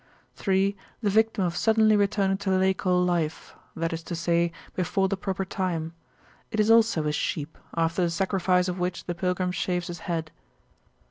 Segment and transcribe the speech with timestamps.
[0.33, 0.75] 3.
[1.03, 5.45] The Victim of suddenly returning to Laical Life; that is to say, before the proper
[5.45, 5.93] time.
[6.49, 10.31] It is also a sheep, after the sacrifice of which the pilgrim shaves his head.